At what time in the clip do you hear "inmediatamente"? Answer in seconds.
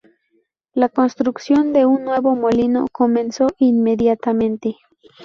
3.59-4.77